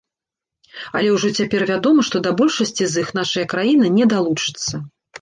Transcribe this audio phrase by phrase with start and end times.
[0.99, 4.87] Але ўжо цяпер вядома, што да большасці з іх нашая краіна не далучыцца.